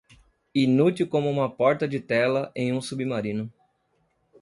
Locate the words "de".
1.87-1.99